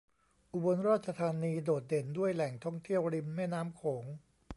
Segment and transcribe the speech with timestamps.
[0.53, 4.05] อุบลราชธานีโดดเด่นด้วยแหล่งท่องเที่ยวริมแม่น้ำโขง